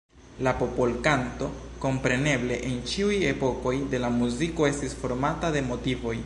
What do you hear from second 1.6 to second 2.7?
kompreneble